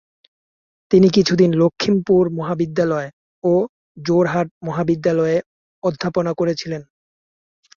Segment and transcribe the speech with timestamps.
[0.91, 3.09] তিনি কিছুদিন লখিমপুর মহাবিদ্যালয়
[3.43, 3.53] ও
[3.97, 5.37] যোরহাট মহাবিদ্যালয়ে
[5.83, 6.81] অধ্যাপনা করেছিলেন।